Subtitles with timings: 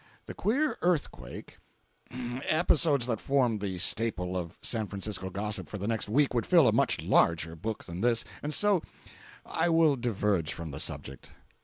[0.25, 6.33] The queer earthquake—episodes that formed the staple of San Francisco gossip for the next week
[6.33, 8.81] would fill a much larger book than this, and so
[9.45, 11.29] I will diverge from the subject.